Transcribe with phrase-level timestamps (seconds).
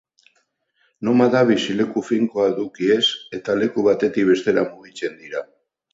[1.09, 3.03] Nomadak bizileku finkoa eduki ez
[3.41, 5.45] eta leku batetik bestera mugitzen dira.